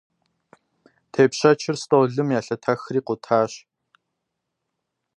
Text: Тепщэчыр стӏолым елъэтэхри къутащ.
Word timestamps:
Тепщэчыр 1.13 1.75
стӏолым 1.81 2.29
елъэтэхри 2.39 3.01
къутащ. 3.05 3.53